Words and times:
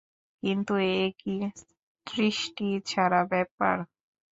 কিন্তু 0.43 0.73
এ 0.93 1.03
কী 1.19 1.35
সৃষ্টিছাড়া 2.07 3.21
ব্যাপার। 3.31 3.75